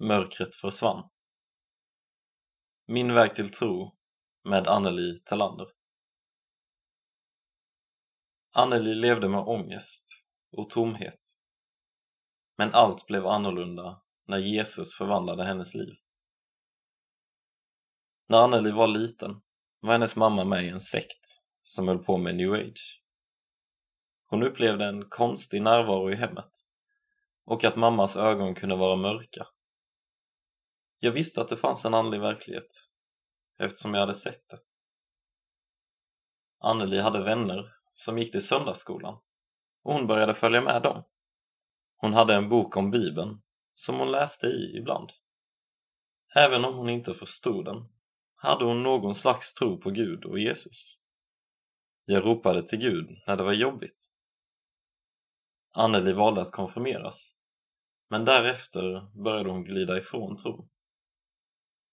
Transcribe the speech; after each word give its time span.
Mörkret 0.00 0.54
försvann. 0.54 1.08
Min 2.86 3.14
väg 3.14 3.34
till 3.34 3.50
tro 3.50 3.96
med 4.44 4.68
Anneli 4.68 5.20
Talander. 5.24 5.66
Anneli 8.52 8.94
levde 8.94 9.28
med 9.28 9.40
ångest 9.40 10.04
och 10.52 10.70
tomhet. 10.70 11.20
Men 12.56 12.74
allt 12.74 13.06
blev 13.06 13.26
annorlunda 13.26 14.02
när 14.26 14.38
Jesus 14.38 14.94
förvandlade 14.94 15.44
hennes 15.44 15.74
liv. 15.74 15.94
När 18.26 18.38
Anneli 18.38 18.70
var 18.70 18.88
liten 18.88 19.40
var 19.80 19.92
hennes 19.92 20.16
mamma 20.16 20.44
med 20.44 20.64
i 20.64 20.68
en 20.68 20.80
sekt 20.80 21.40
som 21.62 21.88
höll 21.88 22.04
på 22.04 22.16
med 22.16 22.36
new 22.36 22.52
age. 22.52 23.02
Hon 24.26 24.42
upplevde 24.42 24.84
en 24.84 25.08
konstig 25.08 25.62
närvaro 25.62 26.10
i 26.10 26.14
hemmet 26.14 26.52
och 27.44 27.64
att 27.64 27.76
mammas 27.76 28.16
ögon 28.16 28.54
kunde 28.54 28.76
vara 28.76 28.96
mörka. 28.96 29.46
Jag 30.98 31.12
visste 31.12 31.40
att 31.40 31.48
det 31.48 31.56
fanns 31.56 31.84
en 31.84 31.94
andlig 31.94 32.20
verklighet 32.20 32.88
eftersom 33.58 33.94
jag 33.94 34.00
hade 34.00 34.14
sett 34.14 34.48
det. 34.48 34.58
Anneli 36.58 37.00
hade 37.00 37.22
vänner 37.22 37.74
som 37.94 38.18
gick 38.18 38.32
till 38.32 38.46
söndagsskolan 38.46 39.14
och 39.82 39.94
hon 39.94 40.06
började 40.06 40.34
följa 40.34 40.60
med 40.60 40.82
dem. 40.82 41.04
Hon 41.96 42.12
hade 42.12 42.34
en 42.34 42.48
bok 42.48 42.76
om 42.76 42.90
bibeln 42.90 43.42
som 43.74 43.98
hon 43.98 44.10
läste 44.10 44.46
i 44.46 44.76
ibland. 44.78 45.12
Även 46.36 46.64
om 46.64 46.74
hon 46.74 46.88
inte 46.88 47.14
förstod 47.14 47.64
den 47.64 47.88
hade 48.34 48.64
hon 48.64 48.82
någon 48.82 49.14
slags 49.14 49.54
tro 49.54 49.80
på 49.80 49.90
Gud 49.90 50.24
och 50.24 50.38
Jesus. 50.38 50.98
Jag 52.04 52.24
ropade 52.24 52.62
till 52.62 52.78
Gud 52.78 53.08
när 53.26 53.36
det 53.36 53.42
var 53.42 53.52
jobbigt. 53.52 54.12
Anneli 55.74 56.12
valde 56.12 56.40
att 56.40 56.52
konfirmeras, 56.52 57.34
men 58.10 58.24
därefter 58.24 59.10
började 59.24 59.50
hon 59.50 59.64
glida 59.64 59.98
ifrån 59.98 60.36
tron. 60.36 60.68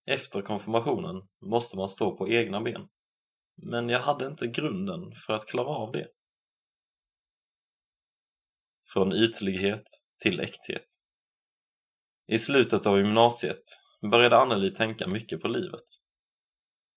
Efter 0.05 0.41
konfirmationen 0.41 1.27
måste 1.41 1.77
man 1.77 1.89
stå 1.89 2.17
på 2.17 2.29
egna 2.29 2.61
ben, 2.61 2.87
men 3.55 3.89
jag 3.89 3.99
hade 3.99 4.27
inte 4.27 4.47
grunden 4.47 5.15
för 5.25 5.33
att 5.33 5.47
klara 5.47 5.67
av 5.67 5.91
det. 5.91 6.07
Från 8.93 9.13
ytlighet 9.13 9.83
till 10.23 10.39
äkthet. 10.39 10.85
I 12.27 12.39
slutet 12.39 12.85
av 12.85 12.97
gymnasiet 12.97 13.63
började 14.11 14.37
Anneli 14.37 14.71
tänka 14.71 15.07
mycket 15.07 15.41
på 15.41 15.47
livet. 15.47 15.85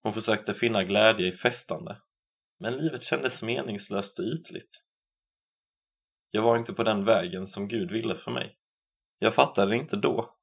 Hon 0.02 0.12
försökte 0.12 0.54
finna 0.54 0.84
glädje 0.84 1.26
i 1.26 1.32
festande, 1.32 2.02
men 2.58 2.76
livet 2.76 3.02
kändes 3.02 3.42
meningslöst 3.42 4.18
och 4.18 4.24
ytligt. 4.24 4.84
Jag 6.30 6.42
var 6.42 6.58
inte 6.58 6.72
på 6.72 6.82
den 6.82 7.04
vägen 7.04 7.46
som 7.46 7.68
Gud 7.68 7.90
ville 7.90 8.14
för 8.14 8.30
mig. 8.30 8.58
Jag 9.18 9.34
fattade 9.34 9.70
det 9.70 9.76
inte 9.76 9.96
då, 9.96 10.36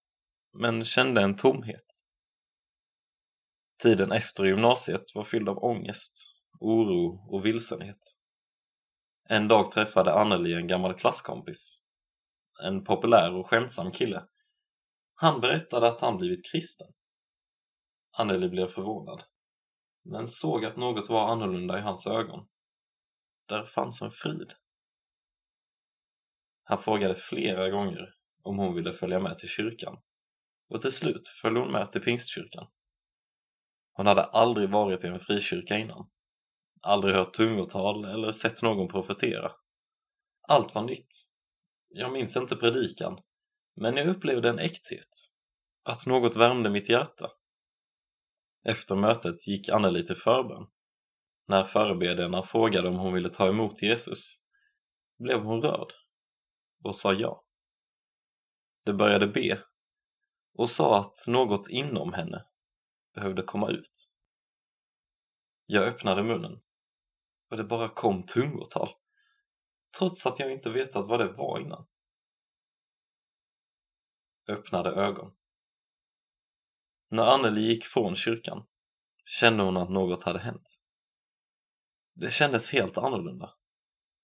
men 0.53 0.85
kände 0.85 1.21
en 1.21 1.35
tomhet. 1.35 2.04
Tiden 3.77 4.11
efter 4.11 4.43
gymnasiet 4.43 5.15
var 5.15 5.23
fylld 5.23 5.49
av 5.49 5.63
ångest, 5.63 6.13
oro 6.59 7.35
och 7.35 7.45
vilsenhet. 7.45 7.99
En 9.29 9.47
dag 9.47 9.71
träffade 9.71 10.13
Anneli 10.13 10.53
en 10.53 10.67
gammal 10.67 10.93
klasskompis. 10.93 11.81
En 12.63 12.83
populär 12.83 13.33
och 13.33 13.49
skämtsam 13.49 13.91
kille. 13.91 14.27
Han 15.15 15.41
berättade 15.41 15.87
att 15.87 16.01
han 16.01 16.17
blivit 16.17 16.51
kristen. 16.51 16.87
Anneli 18.17 18.49
blev 18.49 18.67
förvånad, 18.67 19.23
men 20.03 20.27
såg 20.27 20.65
att 20.65 20.75
något 20.75 21.09
var 21.09 21.31
annorlunda 21.31 21.77
i 21.77 21.81
hans 21.81 22.07
ögon. 22.07 22.47
Där 23.47 23.63
fanns 23.63 24.01
en 24.01 24.11
frid. 24.11 24.53
Han 26.63 26.77
frågade 26.77 27.15
flera 27.15 27.69
gånger 27.69 28.15
om 28.43 28.57
hon 28.57 28.75
ville 28.75 28.93
följa 28.93 29.19
med 29.19 29.37
till 29.37 29.49
kyrkan 29.49 29.97
och 30.69 30.81
till 30.81 30.91
slut 30.91 31.27
följde 31.41 31.59
hon 31.59 31.71
med 31.71 31.91
till 31.91 32.01
pingstkyrkan. 32.01 32.67
Hon 33.97 34.07
hade 34.07 34.23
aldrig 34.23 34.69
varit 34.69 35.03
i 35.03 35.07
en 35.07 35.19
frikyrka 35.19 35.77
innan, 35.77 36.09
aldrig 36.81 37.15
hört 37.15 37.33
tungotal 37.33 38.05
eller 38.05 38.31
sett 38.31 38.61
någon 38.61 38.87
profetera. 38.87 39.51
Allt 40.47 40.75
var 40.75 40.83
nytt. 40.83 41.15
Jag 41.89 42.13
minns 42.13 42.37
inte 42.37 42.55
predikan, 42.55 43.17
men 43.75 43.97
jag 43.97 44.07
upplevde 44.07 44.49
en 44.49 44.59
äkthet, 44.59 45.09
att 45.83 46.05
något 46.05 46.35
värmde 46.35 46.69
mitt 46.69 46.89
hjärta. 46.89 47.31
Efter 48.63 48.95
mötet 48.95 49.47
gick 49.47 49.69
Anneli 49.69 50.05
till 50.05 50.17
förbön. 50.17 50.67
När 51.47 51.63
förebedjarna 51.63 52.43
frågade 52.43 52.87
om 52.87 52.95
hon 52.95 53.13
ville 53.13 53.29
ta 53.29 53.47
emot 53.47 53.81
Jesus 53.81 54.41
blev 55.19 55.41
hon 55.43 55.61
rörd 55.61 55.93
och 56.83 56.95
sa 56.95 57.13
ja. 57.13 57.43
De 58.85 58.93
började 58.93 59.27
be 59.27 59.61
och 60.53 60.69
sa 60.69 60.99
att 60.99 61.27
något 61.27 61.69
inom 61.69 62.13
henne 62.13 62.45
behövde 63.15 63.41
komma 63.41 63.69
ut. 63.69 64.11
Jag 65.65 65.83
öppnade 65.83 66.23
munnen 66.23 66.61
och 67.49 67.57
det 67.57 67.63
bara 67.63 67.89
kom 67.89 68.23
tungotal 68.23 68.89
trots 69.97 70.25
att 70.25 70.39
jag 70.39 70.51
inte 70.51 70.69
vetat 70.69 71.07
vad 71.07 71.19
det 71.19 71.31
var 71.31 71.59
innan. 71.59 71.87
Öppnade 74.47 74.89
ögon. 74.89 75.35
När 77.09 77.23
Anneli 77.23 77.61
gick 77.61 77.85
från 77.85 78.15
kyrkan 78.15 78.67
kände 79.25 79.63
hon 79.63 79.77
att 79.77 79.89
något 79.89 80.23
hade 80.23 80.39
hänt. 80.39 80.81
Det 82.13 82.31
kändes 82.31 82.71
helt 82.71 82.97
annorlunda. 82.97 83.53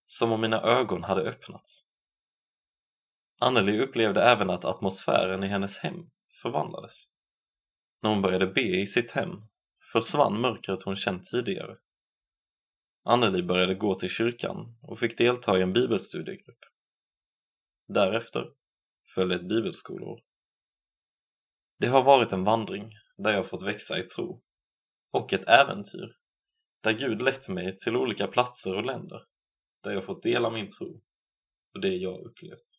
Som 0.05 0.31
om 0.31 0.41
mina 0.41 0.61
ögon 0.61 1.03
hade 1.03 1.21
öppnats. 1.21 1.85
Anneli 3.39 3.79
upplevde 3.79 4.23
även 4.23 4.49
att 4.49 4.65
atmosfären 4.65 5.43
i 5.43 5.47
hennes 5.47 5.77
hem 5.77 6.11
förvandlades. 6.41 7.07
När 8.01 8.09
hon 8.09 8.21
började 8.21 8.47
be 8.47 8.61
i 8.61 8.87
sitt 8.87 9.11
hem 9.11 9.41
försvann 9.91 10.41
mörkret 10.41 10.81
hon 10.81 10.95
känt 10.95 11.25
tidigare. 11.25 11.77
Anneli 13.03 13.43
började 13.43 13.75
gå 13.75 13.95
till 13.95 14.09
kyrkan 14.09 14.77
och 14.81 14.99
fick 14.99 15.17
delta 15.17 15.59
i 15.59 15.61
en 15.61 15.73
bibelstudiegrupp. 15.73 16.59
Därefter 17.87 18.51
följde 19.15 19.35
ett 19.35 19.49
bibelskolår. 19.49 20.21
Det 21.79 21.87
har 21.87 22.03
varit 22.03 22.33
en 22.33 22.43
vandring 22.43 22.91
där 23.17 23.33
jag 23.33 23.49
fått 23.49 23.63
växa 23.63 23.99
i 23.99 24.03
tro 24.03 24.43
och 25.11 25.33
ett 25.33 25.47
äventyr 25.47 26.15
där 26.83 26.91
Gud 26.91 27.21
lett 27.21 27.47
mig 27.47 27.77
till 27.77 27.95
olika 27.95 28.27
platser 28.27 28.75
och 28.75 28.85
länder 28.85 29.25
där 29.83 29.91
jag 29.91 30.05
fått 30.05 30.23
dela 30.23 30.49
min 30.49 30.69
tro 30.69 31.01
och 31.73 31.81
det 31.81 31.95
jag 31.95 32.25
upplevt. 32.25 32.70